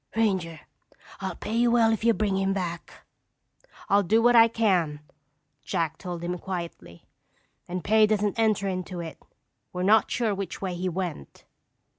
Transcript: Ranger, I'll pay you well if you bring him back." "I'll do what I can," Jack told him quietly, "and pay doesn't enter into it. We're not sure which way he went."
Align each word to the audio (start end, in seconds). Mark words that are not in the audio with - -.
Ranger, 0.15 0.61
I'll 1.19 1.35
pay 1.35 1.53
you 1.55 1.69
well 1.69 1.93
if 1.93 2.03
you 2.03 2.15
bring 2.15 2.35
him 2.35 2.53
back." 2.53 3.05
"I'll 3.87 4.01
do 4.01 4.19
what 4.19 4.35
I 4.35 4.47
can," 4.47 5.01
Jack 5.63 5.99
told 5.99 6.23
him 6.23 6.39
quietly, 6.39 7.05
"and 7.67 7.83
pay 7.83 8.07
doesn't 8.07 8.39
enter 8.39 8.67
into 8.67 8.99
it. 8.99 9.19
We're 9.71 9.83
not 9.83 10.09
sure 10.09 10.33
which 10.33 10.59
way 10.59 10.73
he 10.73 10.89
went." 10.89 11.45